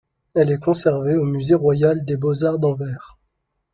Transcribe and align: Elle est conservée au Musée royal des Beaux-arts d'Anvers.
Elle 0.33 0.49
est 0.51 0.57
conservée 0.57 1.15
au 1.15 1.25
Musée 1.25 1.53
royal 1.53 2.03
des 2.03 2.17
Beaux-arts 2.17 2.57
d'Anvers. 2.57 3.19